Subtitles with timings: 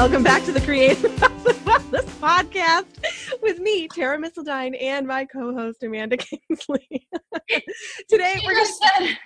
[0.00, 2.86] welcome back to the Creative Wellness Podcast
[3.42, 6.88] with me, Tara Misseldine, and my co-host Amanda Kingsley.
[8.08, 9.18] Today She we're just said,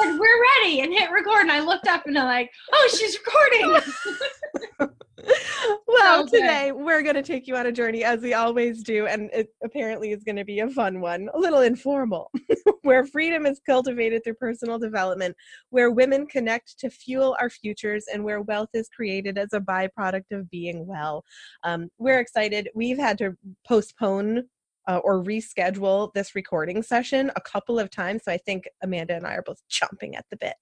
[0.00, 4.90] we're ready and hit record and I looked up and I'm like, oh, she's recording.
[5.86, 9.30] well, today we're going to take you on a journey as we always do, and
[9.32, 12.30] it apparently is going to be a fun one, a little informal,
[12.82, 15.36] where freedom is cultivated through personal development,
[15.70, 20.30] where women connect to fuel our futures, and where wealth is created as a byproduct
[20.32, 21.24] of being well.
[21.64, 22.68] Um, we're excited.
[22.74, 24.44] We've had to postpone.
[24.90, 28.22] Uh, or reschedule this recording session a couple of times.
[28.24, 30.54] So I think Amanda and I are both chomping at the bit.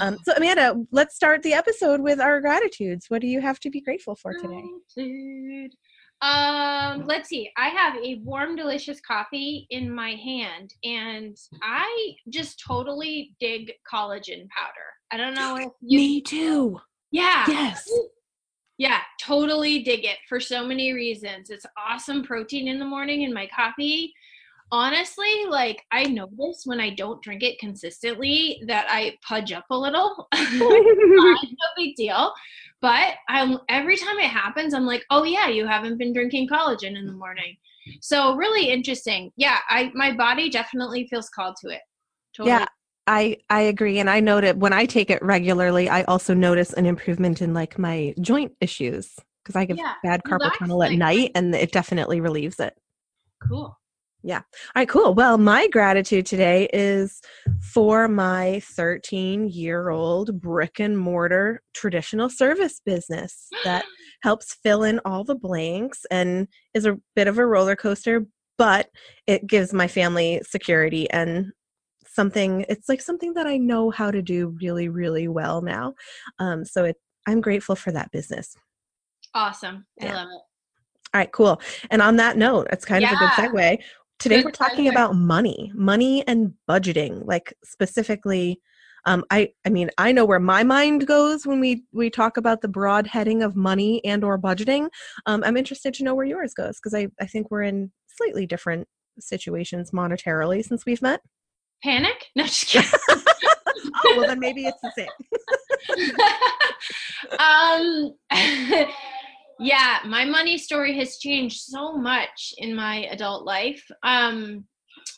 [0.00, 3.06] Um, so, Amanda, let's start the episode with our gratitudes.
[3.08, 4.64] What do you have to be grateful for today?
[4.96, 5.76] Gratitude.
[6.22, 7.52] Um, let's see.
[7.56, 14.48] I have a warm, delicious coffee in my hand, and I just totally dig collagen
[14.48, 14.88] powder.
[15.12, 15.98] I don't know if you.
[15.98, 16.80] Me too.
[17.12, 17.44] Yeah.
[17.46, 17.88] Yes.
[18.78, 21.50] Yeah, totally dig it for so many reasons.
[21.50, 24.14] It's awesome protein in the morning in my coffee.
[24.70, 29.76] Honestly, like I notice when I don't drink it consistently that I pudge up a
[29.76, 30.28] little.
[30.60, 32.32] No big deal.
[32.80, 36.96] But I'm every time it happens, I'm like, oh yeah, you haven't been drinking collagen
[36.96, 37.56] in the morning.
[38.00, 39.32] So really interesting.
[39.36, 41.80] Yeah, I my body definitely feels called to it.
[42.36, 42.56] Totally.
[42.56, 42.66] Yeah,
[43.08, 46.72] I I agree, and I know that when I take it regularly, I also notice
[46.74, 50.92] an improvement in like my joint issues because I get Yeah, bad carpal tunnel at
[50.92, 52.74] night, and it definitely relieves it.
[53.42, 53.76] Cool.
[54.22, 54.38] Yeah.
[54.38, 55.14] All right, cool.
[55.14, 57.20] Well, my gratitude today is
[57.62, 63.84] for my 13 year old brick and mortar traditional service business that
[64.22, 68.26] helps fill in all the blanks and is a bit of a roller coaster,
[68.58, 68.90] but
[69.28, 71.52] it gives my family security and
[72.18, 75.94] something it's like something that I know how to do really, really well now.
[76.40, 76.96] Um, so it,
[77.28, 78.56] I'm grateful for that business.
[79.34, 79.86] Awesome.
[80.02, 80.42] I love it.
[81.14, 81.60] All right, cool.
[81.90, 83.78] And on that note, it's kind of a good segue.
[84.18, 88.60] Today Good we're talking about money, money and budgeting, like specifically.
[89.04, 92.62] Um, I I mean I know where my mind goes when we we talk about
[92.62, 94.88] the broad heading of money and or budgeting.
[95.26, 98.44] Um, I'm interested to know where yours goes because I I think we're in slightly
[98.44, 98.88] different
[99.20, 101.20] situations monetarily since we've met.
[101.82, 102.26] Panic?
[102.36, 102.90] No, just kidding.
[104.04, 105.08] Oh well, then maybe it's the same.
[107.38, 108.12] um
[109.60, 114.64] yeah my money story has changed so much in my adult life um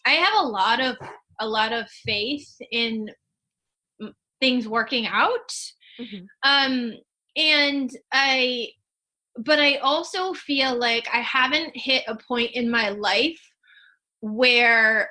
[0.06, 0.96] i have a lot of
[1.40, 3.08] a lot of faith in
[4.40, 5.52] things working out
[6.00, 6.26] Mhm.
[6.44, 6.92] um
[7.36, 8.68] and i
[9.36, 13.40] but i also feel like i haven't hit a point in my life
[14.20, 15.10] where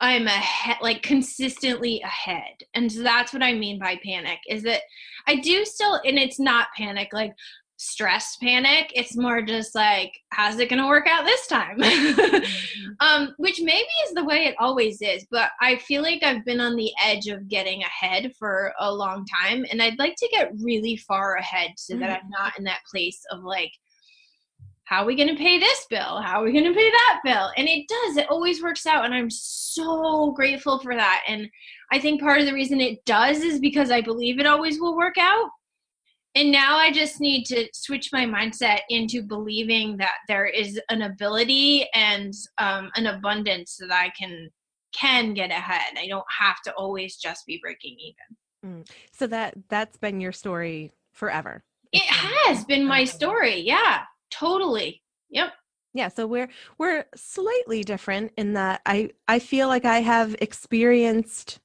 [0.00, 4.82] i'm ahead like consistently ahead and so that's what i mean by panic is that
[5.26, 7.32] i do still and it's not panic like
[7.78, 11.78] stress panic it's more just like how's it gonna work out this time?
[13.00, 16.60] Um which maybe is the way it always is but i feel like i've been
[16.60, 20.52] on the edge of getting ahead for a long time and i'd like to get
[20.62, 23.72] really far ahead so that i'm not in that place of like
[24.86, 26.20] how are we going to pay this bill?
[26.22, 27.50] How are we going to pay that bill?
[27.56, 31.22] And it does it always works out and i'm so grateful for that.
[31.28, 31.48] And
[31.92, 34.96] i think part of the reason it does is because i believe it always will
[34.96, 35.50] work out.
[36.36, 41.02] And now i just need to switch my mindset into believing that there is an
[41.02, 44.48] ability and um, an abundance that i can
[44.94, 45.98] can get ahead.
[45.98, 48.84] I don't have to always just be breaking even.
[49.12, 51.64] So that that's been your story forever.
[51.92, 54.02] it has been my story yeah
[54.38, 55.52] totally yep
[55.94, 56.48] yeah so we're
[56.78, 61.58] we're slightly different in that i i feel like i have experienced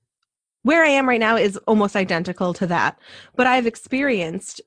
[0.64, 2.98] where i am right now is almost identical to that
[3.36, 4.62] but i've experienced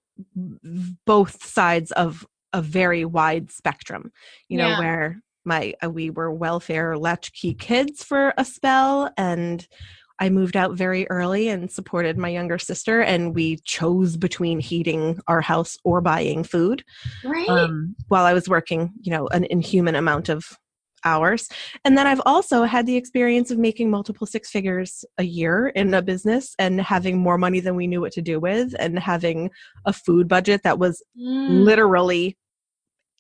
[1.07, 4.13] both sides of a very wide spectrum
[4.49, 4.79] you know Yeah.
[4.79, 9.67] where my uh, we were welfare latchkey kids for a spell and
[10.21, 15.21] I moved out very early and supported my younger sister, and we chose between heating
[15.27, 16.85] our house or buying food
[17.25, 20.45] right um, while I was working, you know, an inhuman amount of
[21.05, 21.49] hours.
[21.85, 25.93] And then I've also had the experience of making multiple six figures a year in
[25.93, 29.51] a business and having more money than we knew what to do with, and having
[29.85, 31.65] a food budget that was Mm.
[31.65, 32.37] literally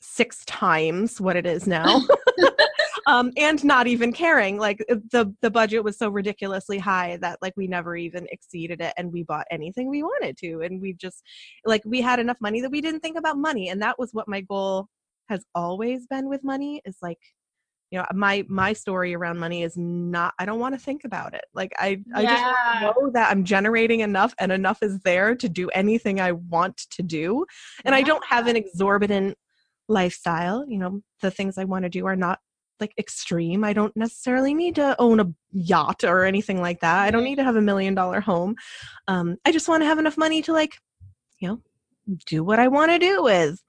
[0.01, 2.01] six times what it is now.
[3.07, 7.39] um, and not even caring like uh, the the budget was so ridiculously high that
[7.43, 10.93] like we never even exceeded it and we bought anything we wanted to and we
[10.93, 11.23] just
[11.65, 14.29] like we had enough money that we didn't think about money and that was what
[14.29, 14.87] my goal
[15.29, 17.19] has always been with money is like
[17.91, 21.35] you know my my story around money is not i don't want to think about
[21.35, 22.19] it like i yeah.
[22.19, 26.33] i just know that i'm generating enough and enough is there to do anything i
[26.33, 27.45] want to do
[27.85, 27.99] and yeah.
[27.99, 29.37] i don't have an exorbitant
[29.89, 32.39] lifestyle you know the things i want to do are not
[32.81, 36.99] like extreme i don't necessarily need to own a yacht or anything like that.
[36.99, 38.57] I don't need to have a million dollar home.
[39.09, 40.77] Um i just want to have enough money to like
[41.39, 41.63] you know
[42.27, 43.63] do what i want to do with.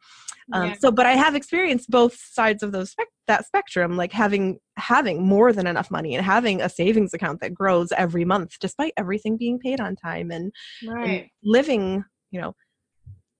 [0.54, 0.76] Um, yeah.
[0.80, 5.26] so but i have experienced both sides of those spec- that spectrum like having having
[5.26, 9.38] more than enough money and having a savings account that grows every month despite everything
[9.38, 10.52] being paid on time and,
[10.88, 11.10] right.
[11.10, 12.54] and living you know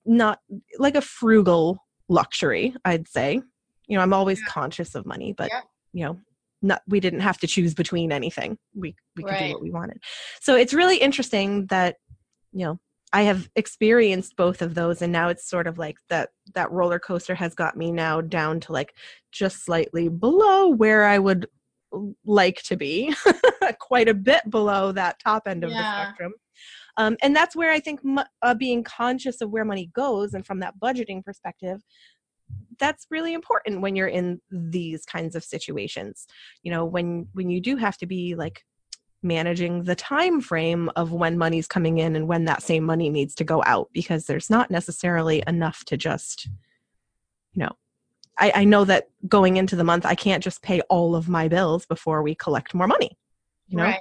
[0.04, 0.40] not
[0.80, 1.78] like a frugal
[2.10, 3.40] luxury i'd say
[3.88, 4.48] you know i'm always yeah.
[4.48, 5.62] conscious of money but yeah.
[5.94, 6.20] you know
[6.62, 9.48] not we didn't have to choose between anything we we could right.
[9.48, 10.00] do what we wanted
[10.42, 11.98] so it's really interesting that
[12.52, 12.80] you know
[13.14, 17.00] I have experienced both of those and now it's sort of like that that roller
[17.00, 18.94] coaster has got me now down to like
[19.32, 21.48] just slightly below where I would
[22.26, 23.16] like to be
[23.80, 25.78] quite a bit below that top end of yeah.
[25.78, 26.34] the spectrum
[26.98, 28.00] um, and that's where i think
[28.42, 31.82] uh, being conscious of where money goes and from that budgeting perspective
[32.78, 36.28] that's really important when you're in these kinds of situations
[36.64, 38.64] you know when when you do have to be like
[39.26, 43.34] managing the time frame of when money's coming in and when that same money needs
[43.36, 46.48] to go out because there's not necessarily enough to just
[47.54, 47.72] you know
[48.38, 51.48] I, I know that going into the month i can't just pay all of my
[51.48, 53.18] bills before we collect more money
[53.68, 54.00] you know right.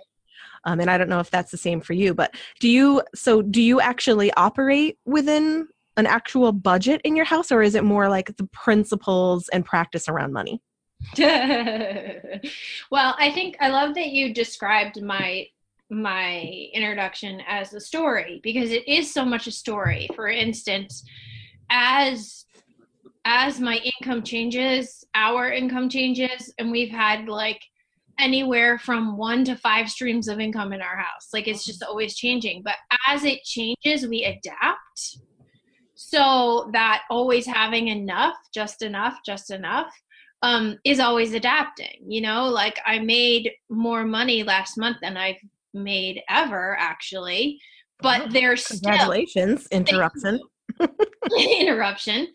[0.64, 3.40] um, and i don't know if that's the same for you but do you so
[3.40, 8.08] do you actually operate within an actual budget in your house or is it more
[8.08, 10.61] like the principles and practice around money
[11.19, 15.46] well, I think I love that you described my
[15.91, 20.08] my introduction as a story because it is so much a story.
[20.14, 21.05] For instance,
[21.70, 22.47] as
[23.26, 27.61] as my income changes, our income changes, and we've had like
[28.19, 31.29] anywhere from one to five streams of income in our house.
[31.32, 32.62] Like it's just always changing.
[32.62, 32.76] But
[33.08, 35.19] as it changes, we adapt.
[36.14, 39.93] So that always having enough, just enough, just enough
[40.43, 42.05] um, is always adapting.
[42.06, 45.40] You know, like I made more money last month than I've
[45.72, 47.58] made ever, actually.
[47.99, 50.40] But there's congratulations still, interruption.
[51.37, 52.28] interruption.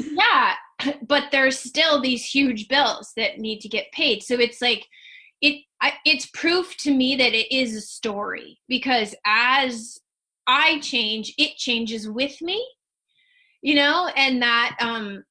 [0.00, 0.54] Yeah,
[1.06, 4.24] but there's still these huge bills that need to get paid.
[4.24, 4.84] So it's like
[5.40, 5.62] it.
[5.80, 10.00] I, it's proof to me that it is a story because as
[10.48, 12.66] I change, it changes with me.
[13.62, 15.22] You know, and that um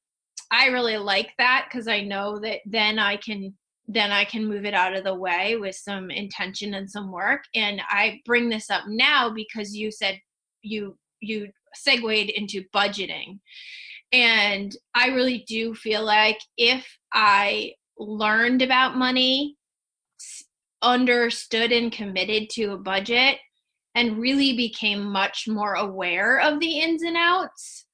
[0.52, 3.54] I really like that because I know that then I can
[3.88, 7.42] then I can move it out of the way with some intention and some work.
[7.56, 10.20] And I bring this up now because you said
[10.62, 13.40] you you segued into budgeting.
[14.12, 19.56] And I really do feel like if I learned about money,
[20.82, 23.38] understood and committed to a budget,
[23.94, 27.86] and really became much more aware of the ins and outs,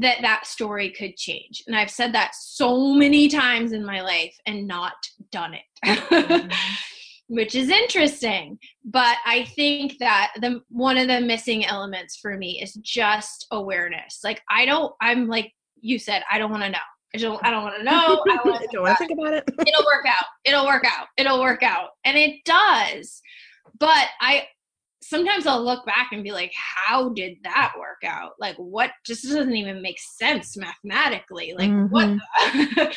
[0.00, 1.62] that that story could change.
[1.66, 4.94] And I've said that so many times in my life and not
[5.30, 5.62] done it.
[5.84, 6.48] mm-hmm.
[7.28, 12.62] Which is interesting, but I think that the one of the missing elements for me
[12.62, 14.20] is just awareness.
[14.22, 16.78] Like I don't I'm like you said I don't want to know.
[17.16, 18.22] I don't I don't want to know.
[18.30, 19.44] I don't want to think about it.
[19.58, 20.26] It'll work out.
[20.44, 21.08] It'll work out.
[21.16, 21.90] It'll work out.
[22.04, 23.20] And it does.
[23.80, 24.46] But I
[25.02, 28.32] sometimes I'll look back and be like, how did that work out?
[28.38, 31.54] Like, what just doesn't even make sense mathematically.
[31.56, 32.18] Like, mm-hmm.
[32.78, 32.96] what?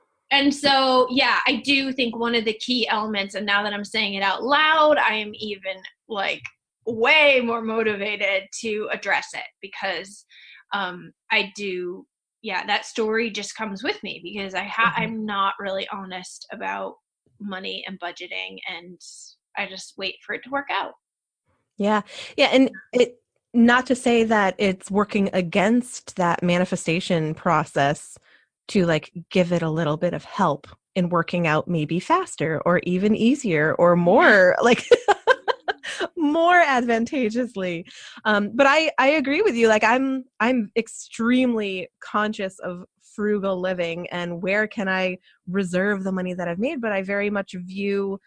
[0.30, 3.84] and so, yeah, I do think one of the key elements, and now that I'm
[3.84, 5.76] saying it out loud, I am even
[6.08, 6.42] like
[6.86, 10.24] way more motivated to address it because
[10.72, 12.06] um, I do.
[12.42, 15.02] Yeah, that story just comes with me because I ha- mm-hmm.
[15.02, 16.94] I'm not really honest about
[17.38, 18.98] money and budgeting, and
[19.58, 20.92] I just wait for it to work out.
[21.80, 22.02] Yeah.
[22.36, 22.50] Yeah.
[22.52, 23.16] And it,
[23.54, 28.18] not to say that it's working against that manifestation process
[28.68, 32.80] to like give it a little bit of help in working out maybe faster or
[32.84, 34.86] even easier or more like
[36.16, 37.84] more advantageously
[38.24, 42.84] um but i i agree with you like i'm i'm extremely conscious of
[43.14, 45.16] frugal living and where can i
[45.48, 48.18] reserve the money that i've made but i very much view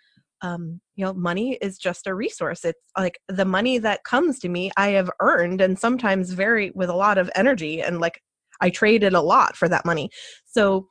[0.44, 2.66] um, you know, money is just a resource.
[2.66, 6.90] It's like the money that comes to me, I have earned, and sometimes very with
[6.90, 8.22] a lot of energy, and like
[8.62, 10.10] I traded a lot for that money.
[10.46, 10.88] So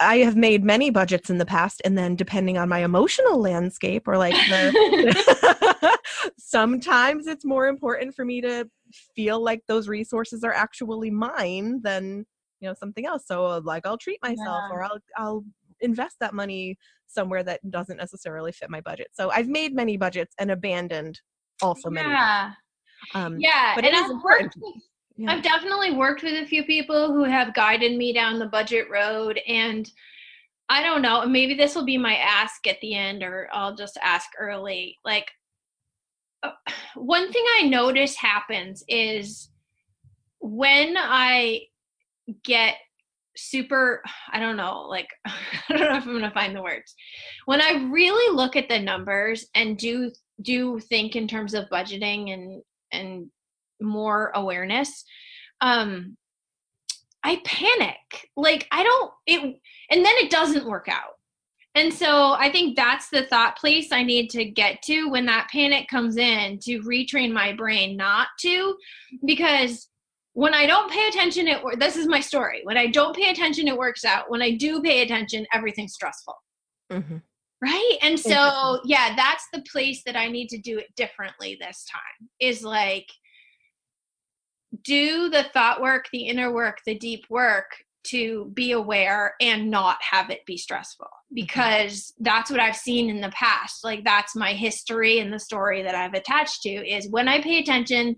[0.00, 4.08] I have made many budgets in the past, and then depending on my emotional landscape,
[4.08, 5.98] or like the,
[6.38, 8.68] sometimes it's more important for me to
[9.14, 12.26] feel like those resources are actually mine than
[12.60, 13.22] you know something else.
[13.26, 14.72] So like I'll treat myself, yeah.
[14.72, 15.44] or I'll I'll
[15.80, 16.76] invest that money
[17.12, 19.08] somewhere that doesn't necessarily fit my budget.
[19.12, 21.20] So I've made many budgets and abandoned
[21.62, 22.08] also many.
[22.08, 22.52] Yeah.
[23.14, 24.54] Um, Yeah, but and it is I've important.
[24.56, 24.82] worked with
[25.16, 25.32] Yeah.
[25.32, 29.38] I've definitely worked with a few people who have guided me down the budget road
[29.46, 29.90] and
[30.70, 33.98] I don't know, maybe this will be my ask at the end or I'll just
[34.02, 34.96] ask early.
[35.04, 35.30] Like
[36.42, 36.52] uh,
[36.94, 39.50] one thing I notice happens is
[40.38, 41.62] when I
[42.44, 42.76] get
[43.48, 46.94] super I don't know, like I don't know if I'm to find the words.
[47.46, 50.10] When I really look at the numbers and do
[50.42, 53.30] do think in terms of budgeting and and
[53.80, 55.04] more awareness
[55.60, 56.16] um
[57.24, 57.96] i panic
[58.36, 59.40] like i don't it
[59.90, 61.14] and then it doesn't work out
[61.74, 65.48] and so i think that's the thought place i need to get to when that
[65.52, 68.76] panic comes in to retrain my brain not to
[69.24, 69.88] because
[70.34, 72.60] when i don't pay attention it this is my story.
[72.64, 74.30] When i don't pay attention it works out.
[74.30, 76.34] When i do pay attention everything's stressful.
[76.92, 77.22] Mhm.
[77.62, 77.98] right?
[78.02, 82.28] And so yeah that's the place that i need to do it differently this time
[82.40, 83.06] is like
[84.84, 87.66] do the thought work the inner work the deep work
[88.02, 91.08] to be aware and not have it be stressful.
[91.34, 93.84] Because that's what i've seen in the past.
[93.84, 97.58] Like that's my history and the story that i've attached to is when i pay
[97.58, 98.16] attention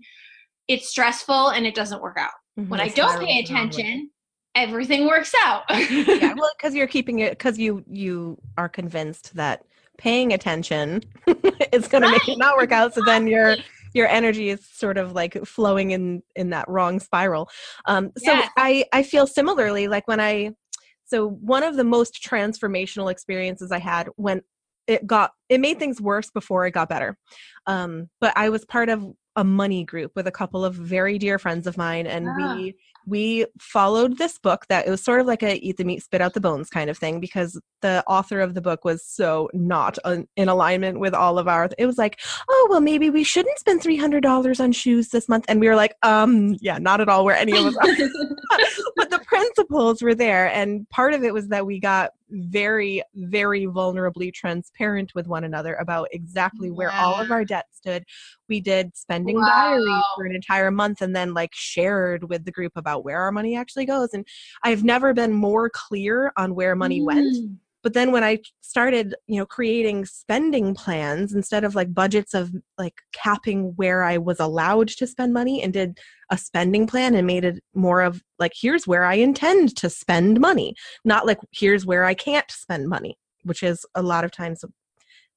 [0.67, 2.83] it's stressful and it doesn't work out when Mhm.
[2.83, 3.39] i don't pay the wrong way.
[3.39, 4.09] attention
[4.55, 9.65] everything works out yeah, well, because you're keeping it, because you you are convinced that
[9.97, 11.01] paying attention
[11.71, 12.93] is going to make it not work out.
[12.93, 13.55] So then your
[13.93, 17.49] your energy is sort of like flowing in in that wrong spiral.
[17.85, 18.41] Um, so.
[18.57, 20.51] I I feel similarly like when I
[21.05, 24.41] so one of the most transformational experiences I had when
[24.87, 27.17] it got it made things worse before it got better.
[27.65, 29.05] Um, but I was part of
[29.35, 32.55] a money group with a couple of very dear friends of mine, and Ah.
[32.55, 36.03] we we followed this book that it was sort of like a eat the meat
[36.03, 39.49] spit out the bones kind of thing because the author of the book was so
[39.53, 42.19] not un- in alignment with all of our it was like
[42.49, 45.45] oh well maybe we shouldn't spend $300 on shoes this month.
[45.47, 47.87] And we were like um yeah not at all where any of us are.
[48.95, 53.65] But the principles were there and part of it was that we got very very
[53.65, 58.03] vulnerably transparent with one another about exactly where all of our debt stood.
[58.49, 62.73] We did spending diaries for an entire month and then like shared with the group
[62.75, 64.25] about where our money actually goes and
[64.63, 67.57] i've never been more clear on where money went Mm.
[67.83, 72.51] but then when i started you know creating spending plans instead of like budgets of
[72.77, 75.97] like capping where i was allowed to spend money and did
[76.29, 80.39] a spending plan and made it more of like here's where i intend to spend
[80.39, 80.73] money
[81.05, 84.63] not like here's where i can't spend money which is a lot of times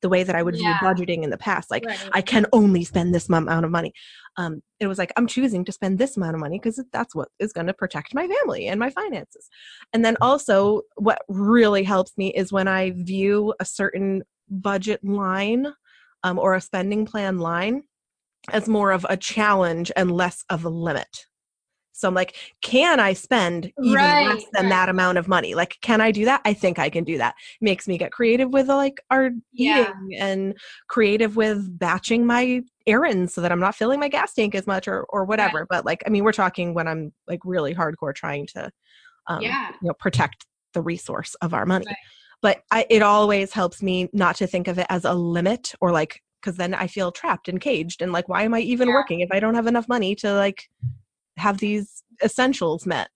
[0.03, 0.79] the way that i would Yeah.
[0.79, 1.99] view budgeting in the past like Right.
[2.13, 3.93] I can only spend this amount of money.
[4.37, 7.29] Um, it was like I'm choosing to spend this amount of money because that's what
[7.39, 9.49] is going to protect my family and my finances.
[9.93, 15.73] And then also, what really helps me is when I view a certain budget line
[16.23, 17.85] um, or a spending plan line
[18.53, 21.27] as more of a challenge and less of a limit.
[21.97, 24.71] So I'm like, can I spend even Right, less than right.
[24.71, 25.55] that amount of money?
[25.55, 26.43] Like, can I do that?
[26.45, 27.35] I think I can do that.
[27.63, 29.93] Makes me get creative with like our Yeah.
[29.93, 34.55] eating and creative with batching my errands so that I'm not filling my gas tank
[34.55, 35.67] as much or or whatever.
[35.69, 38.71] But like, I mean, we're talking when I'm like really hardcore trying to,
[39.27, 39.69] um, Yeah.
[39.81, 41.87] you know, protect the resource of our money.
[41.87, 41.97] Right.
[42.43, 45.93] But I, it always helps me not to think of it as a limit or
[45.93, 48.95] like because then I feel trapped and caged and like, why am I even Yeah.
[48.95, 50.69] working if I don't have enough money to like
[51.37, 53.09] have these essentials met?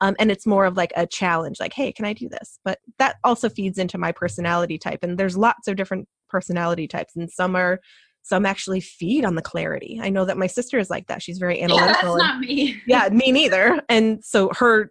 [0.00, 2.58] Um, and it's more of like a challenge, like, hey, can I do this?
[2.64, 7.16] But that also feeds into my personality type, and there's lots of different personality types,
[7.16, 7.80] and some are
[8.22, 9.98] some actually feed on the clarity.
[10.02, 11.22] I know that my sister is like that.
[11.22, 12.18] She's very Yeah, that's analytical.
[12.18, 12.80] not me.
[12.86, 14.90] yeah me neither and so her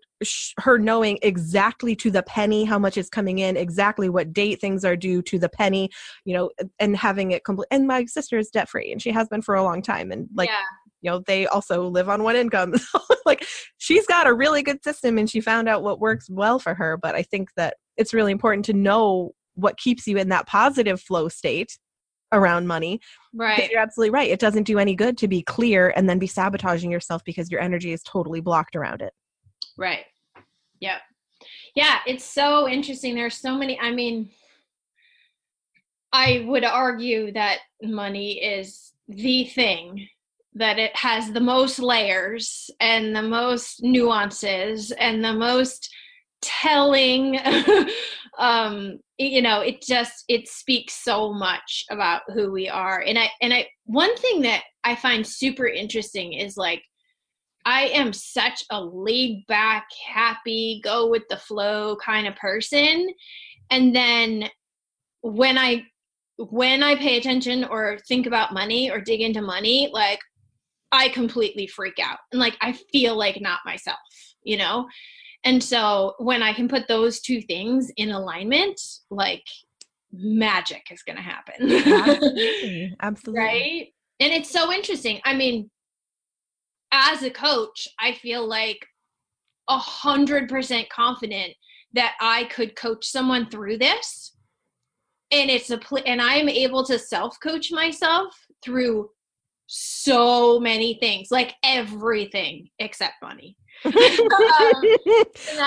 [0.60, 4.84] her knowing exactly to the penny how much is coming in exactly what date things
[4.84, 5.90] are due to the penny
[6.26, 9.28] you know and having it complete and my sister is debt free and she has
[9.28, 10.56] been for a long time and like yeah.
[11.02, 12.74] You know they also live on one income
[13.26, 13.46] like
[13.78, 16.98] she's got a really good system and she found out what works well for her
[16.98, 21.02] but i think that it's really important to know what keeps you in that positive
[21.02, 21.78] flow state
[22.32, 23.00] around money
[23.38, 23.70] Right.
[23.70, 24.32] you're absolutely right.
[24.32, 27.62] It doesn't do any good to be clear and then be sabotaging yourself because your
[27.62, 29.14] energy is totally blocked around it.
[29.78, 30.06] Right.
[30.80, 30.98] Yep.
[31.76, 33.14] Yeah, it's so interesting.
[33.14, 33.80] There's so many.
[33.80, 34.30] I mean,
[36.12, 40.08] I would argue that money is the thing
[40.58, 45.90] that it has the most layers and the most nuances and the most
[46.42, 47.40] telling
[48.38, 53.02] um you know it just it speaks so much about who we are.
[53.02, 56.84] And i and i one thing that i find super interesting is like
[57.66, 63.08] i am such a laid back happy go with the flow kind of person.
[63.70, 64.50] And then
[65.22, 65.84] when i
[66.38, 70.20] when i pay attention or think about money or dig into money like
[70.92, 73.98] i completely freak out and like i feel like not myself
[74.48, 74.88] you know?
[75.44, 78.80] And so when i can put those two things in alignment
[79.12, 79.44] like
[80.12, 81.72] magic is going to happen.
[81.72, 83.40] Absolutely absolutely.
[83.40, 83.88] Right?
[84.20, 85.70] And it's so interesting i mean
[86.92, 88.80] as a coach i feel like
[89.70, 91.54] a hundred percent confident
[91.94, 94.36] that i could coach someone through this
[95.32, 99.10] and it's a pl- and i'm able to self coach myself through
[99.68, 103.56] so many things like everything except money.
[103.86, 104.84] Um,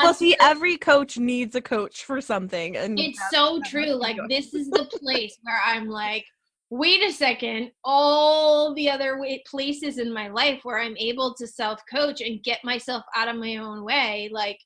[0.03, 4.53] well see every coach needs a coach for something and it's so true like this
[4.53, 6.25] is the place where i'm like
[6.71, 11.81] wait a second all the other places in my life where i'm able to self
[11.93, 14.59] coach and get myself out of my own way like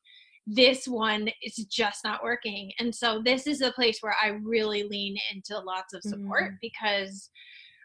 [0.46, 2.70] this one is just not working.
[2.78, 6.56] And so this is the place where i really lean into lots of support mm.
[6.60, 7.30] because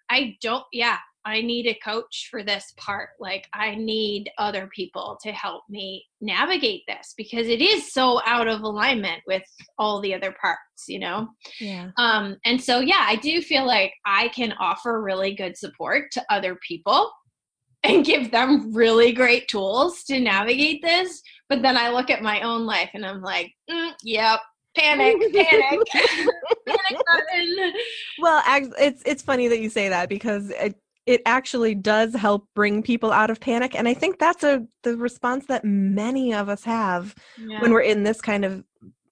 [0.09, 3.09] i don't yeah I need a coach for this part.
[3.19, 8.47] Like, I need other people to help me navigate this because it is so out
[8.47, 9.43] of alignment with
[9.77, 11.27] all the other parts, you know?
[11.59, 11.91] Yeah.
[11.97, 16.25] Um, and so, yeah, I do feel like I can offer really good support to
[16.29, 17.11] other people
[17.83, 21.21] and give them really great tools to navigate this.
[21.47, 24.39] But then I look at my own life and I'm like, mm, yep,
[24.77, 27.73] panic, panic, panic button.
[28.19, 30.75] Well, it's it's funny that you say that because it,
[31.09, 34.95] it actually does help bring people out of panic and i think that's a the
[34.95, 37.15] response that many of us have
[37.47, 37.59] yeah.
[37.61, 38.63] when we're in this kind of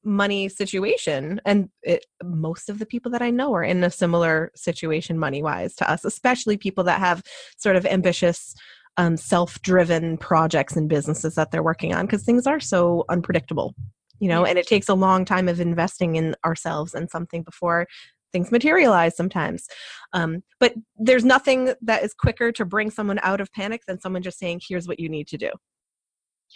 [0.04, 4.52] money situation and it, most of the people that i know are in a similar
[4.56, 7.24] situation money wise to us especially people that have
[7.58, 8.54] sort of ambitious
[8.98, 13.74] um, self-driven projects and businesses that they're working on because things are so unpredictable
[14.20, 17.88] you know and it takes a long time of investing in ourselves and something before
[18.32, 19.68] things materialize sometimes.
[20.14, 24.22] Um, but there's nothing that is quicker to bring someone out of panic than someone
[24.22, 25.50] just saying, "Here's what you need to do."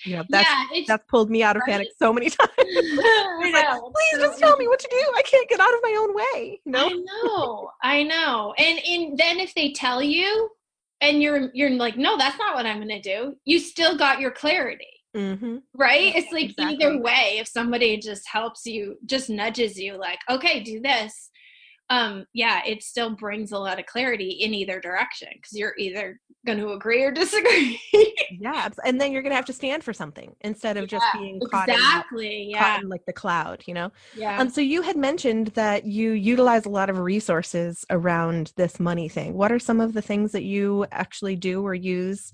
[0.06, 1.74] You know, that's yeah, that's pulled me out of right?
[1.74, 2.52] panic so many times.
[2.58, 5.12] like, Please just tell me what to do.
[5.16, 6.62] I can't get out of my own way.
[6.66, 6.88] You know?
[6.88, 8.54] I know, I know.
[8.58, 10.50] And and then if they tell you,
[11.02, 13.36] and you're you're like, no, that's not what I'm going to do.
[13.46, 14.86] You still got your clarity.
[15.16, 15.58] Mm-hmm.
[15.76, 16.16] Right?
[16.16, 16.86] It's like exactly.
[16.86, 21.30] either way, if somebody just helps you, just nudges you, like, okay, do this,
[21.92, 26.20] um yeah it still brings a lot of clarity in either direction because you're either
[26.46, 27.80] going to agree or disagree.
[28.40, 31.06] Yeah and then you're going to have to stand for something instead of yeah, just
[31.14, 32.60] being caught exactly in, yeah.
[32.60, 33.92] caught in like the cloud you know?
[34.16, 34.40] Yeah.
[34.40, 39.10] Um so you had mentioned that you utilize a lot of resources around this money
[39.10, 39.34] thing.
[39.34, 42.32] What are some of the things that you actually do or use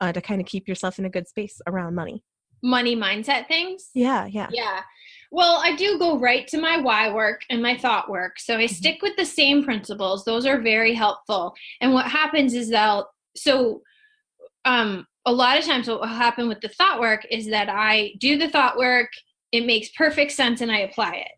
[0.00, 2.22] uh, to kind of keep yourself in a good space around money?
[2.62, 3.90] Money mindset things?
[3.94, 4.48] Yeah yeah.
[4.52, 4.82] Yeah
[5.30, 8.38] well, I do go right to my why work and my thought work.
[8.40, 8.74] So I mm-hmm.
[8.74, 10.24] stick with the same principles.
[10.24, 11.54] Those are very helpful.
[11.80, 13.04] And what happens is that
[13.36, 13.82] so
[14.64, 18.14] um a lot of times what will happen with the thought work is that I
[18.18, 19.10] do the thought work,
[19.52, 21.32] it makes perfect sense and I apply it.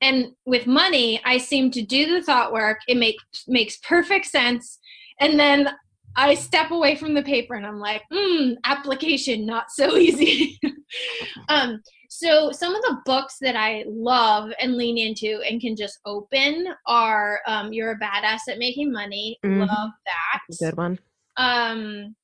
[0.00, 4.78] And with money, I seem to do the thought work, it makes makes perfect sense
[5.20, 5.68] and then
[6.16, 10.58] I step away from the paper and I'm like, hmm, application not so easy.
[11.48, 11.82] um,
[12.16, 16.68] so some of the books that I love and lean into and can just open
[16.86, 19.62] are um, "You're a Badass at Making Money." Mm-hmm.
[19.62, 20.56] Love that.
[20.60, 21.00] Good one.
[21.36, 22.14] Um,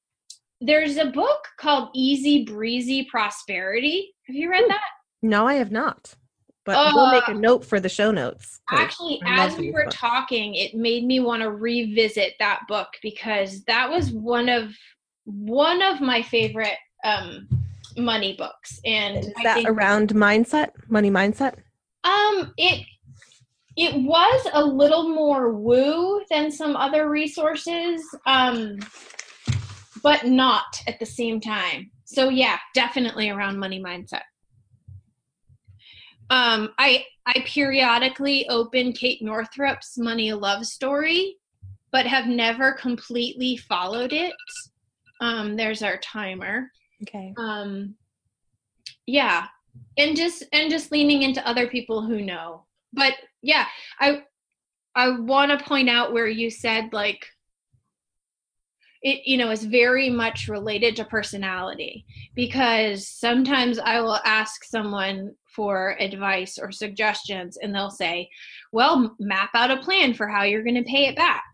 [0.61, 4.14] there's a book called Easy Breezy Prosperity.
[4.29, 4.68] Have you read Ooh.
[4.68, 4.81] that?
[5.22, 6.14] No, I have not.
[6.64, 8.61] But uh, we'll make a note for the show notes.
[8.70, 9.96] Actually, as we were books.
[9.96, 14.72] talking, it made me want to revisit that book because that was one of
[15.24, 17.48] one of my favorite um
[17.96, 21.55] money books and is that think, around mindset money mindset?
[22.05, 22.85] Um it
[23.76, 28.79] it was a little more woo than some other resources um
[30.03, 31.90] but not at the same time.
[32.05, 34.22] So yeah definitely around money mindset.
[36.31, 41.37] Um i i periodically open kate northrup's money love story
[41.92, 44.33] but have never completely followed it.
[45.20, 46.70] Um there's our timer
[47.03, 47.35] Okay.
[47.37, 47.95] Um
[49.07, 49.47] yeah.
[49.99, 52.65] And just and just leaning into other people who know.
[52.93, 53.67] But yeah,
[53.99, 54.23] I
[54.95, 57.27] I want to point out where you said like
[59.03, 65.35] it you know is very much related to personality because sometimes I will ask someone
[65.47, 68.29] for advice or suggestions and they'll say,
[68.73, 71.45] "Well, map out a plan for how you're going to pay it back."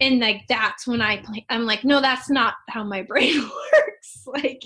[0.00, 4.26] And like that's when I play I'm like, no, that's not how my brain works.
[4.26, 4.62] like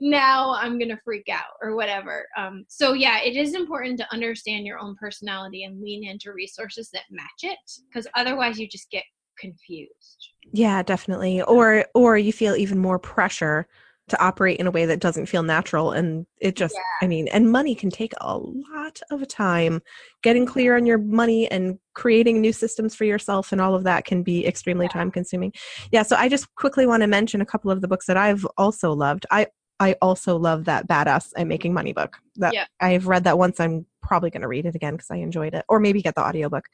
[0.00, 2.26] now I'm gonna freak out or whatever.
[2.36, 6.90] Um, so yeah, it is important to understand your own personality and lean into resources
[6.92, 9.04] that match it, because otherwise you just get
[9.38, 10.28] confused.
[10.52, 11.42] Yeah, definitely.
[11.42, 13.66] Or or you feel even more pressure
[14.08, 17.06] to operate in a way that doesn't feel natural and it just yeah.
[17.06, 19.80] i mean and money can take a lot of time
[20.22, 24.04] getting clear on your money and creating new systems for yourself and all of that
[24.04, 24.92] can be extremely yeah.
[24.92, 25.52] time consuming
[25.90, 28.46] yeah so i just quickly want to mention a couple of the books that i've
[28.58, 29.46] also loved i
[29.80, 32.66] i also love that badass i'm making money book that yeah.
[32.80, 35.64] i've read that once i'm probably going to read it again because i enjoyed it
[35.68, 36.66] or maybe get the audiobook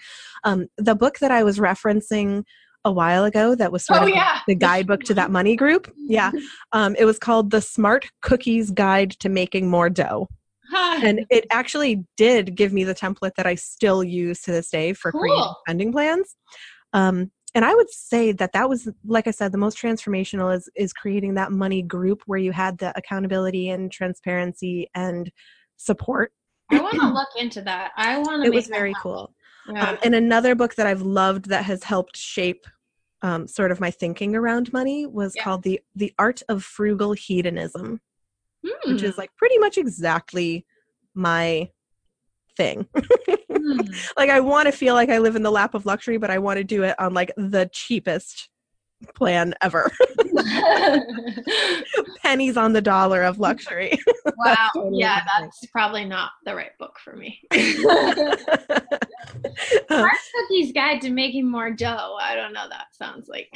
[0.43, 2.43] um, the book that i was referencing
[2.85, 4.40] a while ago that was sort oh, of yeah.
[4.47, 5.93] the guidebook to that money group.
[5.97, 6.31] Yeah.
[6.73, 10.29] Um, it was called The Smart Cookies Guide to Making More Dough.
[10.73, 14.93] and it actually did give me the template that I still use to this day
[14.93, 15.21] for cool.
[15.21, 16.37] creating spending plans.
[16.93, 20.69] Um, and I would say that that was, like I said, the most transformational is
[20.77, 25.31] is creating that money group where you had the accountability and transparency and
[25.77, 26.33] support.
[26.71, 27.90] I want to look into that.
[27.97, 28.47] I want to.
[28.49, 29.33] It was very cool.
[29.68, 29.90] Yeah.
[29.90, 32.66] Um, and another book that I've loved that has helped shape
[33.23, 35.44] um, sort of my thinking around money was yeah.
[35.44, 38.01] called the the Art of Frugal Hedonism,
[38.66, 38.70] mm.
[38.85, 39.20] which is hmm.
[39.20, 40.64] like pretty much exactly
[41.14, 41.70] my
[42.57, 42.87] thing.
[42.96, 43.94] mm.
[44.16, 46.38] Like I want to feel like I live in the lap of luxury, but I
[46.38, 48.49] want to do it on like the cheapest
[49.14, 49.90] plan ever.
[52.22, 53.98] Pennies on the dollar of luxury.
[54.38, 54.68] wow.
[54.74, 57.40] totally yeah, that's probably not the right book for me.
[59.90, 62.16] Uh, Smart Cookie's Guide to Making More Dough.
[62.20, 62.68] I don't know.
[62.68, 63.48] That sounds like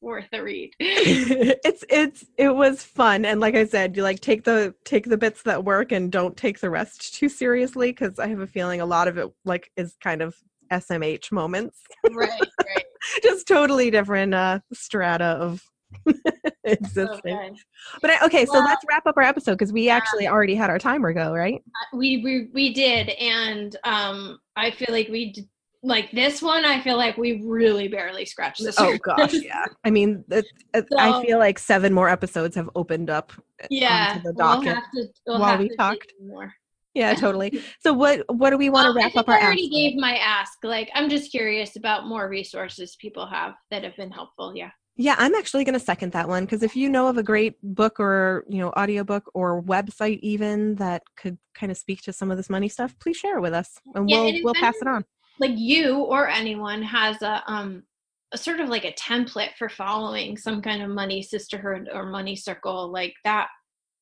[0.00, 0.70] worth a read.
[0.78, 5.16] it's it's it was fun, and like I said, you like take the take the
[5.16, 8.80] bits that work and don't take the rest too seriously because I have a feeling
[8.80, 10.36] a lot of it like is kind of
[10.70, 11.80] SMH moments.
[12.10, 12.83] right, right.
[13.22, 15.62] Just totally different uh, strata of
[16.64, 17.20] existence.
[17.24, 17.50] Okay.
[18.00, 20.70] But I, okay, well, so let's wrap up our episode because we actually already had
[20.70, 21.62] our timer go, right?
[21.66, 25.48] Uh, we we we did, and um, I feel like we did,
[25.82, 26.64] like this one.
[26.64, 29.00] I feel like we really barely scratched the surface.
[29.06, 29.66] Oh gosh, yeah.
[29.84, 33.32] I mean, it, it, so, I feel like seven more episodes have opened up.
[33.62, 36.52] Uh, yeah, the docket we'll to, we'll while we talked more.
[36.94, 37.60] Yeah, totally.
[37.80, 39.34] So what what do we want to wrap up our?
[39.34, 40.52] I already gave my ask.
[40.62, 44.56] Like, I'm just curious about more resources people have that have been helpful.
[44.56, 44.70] Yeah.
[44.96, 47.56] Yeah, I'm actually going to second that one because if you know of a great
[47.64, 52.30] book or, you know, audiobook or website even that could kind of speak to some
[52.30, 54.86] of this money stuff, please share it with us and yeah, we'll we'll pass it
[54.86, 55.04] on.
[55.40, 57.82] Like you or anyone has a um
[58.30, 62.36] a sort of like a template for following some kind of money sisterhood or money
[62.36, 63.48] circle like that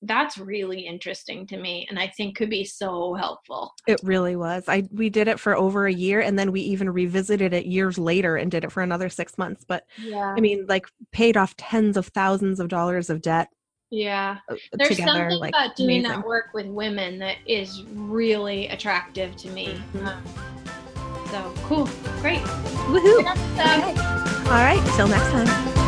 [0.03, 3.75] that's really interesting to me and i think could be so helpful.
[3.87, 4.65] It really was.
[4.69, 7.99] I we did it for over a year and then we even revisited it years
[7.99, 10.35] later and did it for another six months but yeah.
[10.37, 13.49] i mean like paid off tens of thousands of dollars of debt
[13.91, 14.39] yeah.
[14.49, 16.21] uh, there's together, something like, about doing amazing.
[16.21, 19.75] that work with women that is really attractive to me.
[19.93, 20.07] Mm-hmm.
[20.07, 20.25] um,
[21.31, 21.89] so cool.
[22.21, 22.41] Great.
[22.89, 23.21] Woohoo!
[23.21, 23.95] Okay.
[24.49, 24.83] all right.
[24.97, 25.82] Till next time